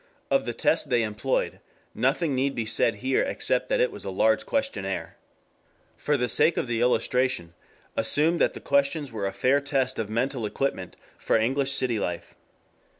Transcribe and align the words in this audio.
Of 0.31 0.45
the 0.45 0.53
test 0.55 0.89
they 0.89 1.03
employed 1.03 1.59
nothing 1.93 2.33
need 2.33 2.55
be 2.55 2.65
said 2.65 2.95
here 3.05 3.21
except 3.21 3.69
that 3.69 3.79
it 3.79 3.91
was 3.91 4.03
a 4.03 4.09
large 4.09 4.47
questionnaire. 4.47 5.15
For 5.95 6.17
the 6.17 6.27
sake 6.27 6.57
of 6.57 6.65
the 6.65 6.81
illustration, 6.81 7.53
assume 7.95 8.39
that 8.39 8.55
the 8.55 8.61
questions 8.61 9.11
were 9.11 9.27
a 9.27 9.31
fair 9.31 9.59
test 9.61 9.99
of 9.99 10.09
mental 10.09 10.47
equipment 10.47 10.95
for 11.19 11.37
English 11.37 11.73
city 11.73 11.99
life. 11.99 12.33